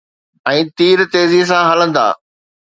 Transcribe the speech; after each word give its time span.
۽ 0.51 0.63
تير 0.81 1.03
تيزيءَ 1.17 1.43
سان 1.51 1.63
هلندا. 1.73 2.07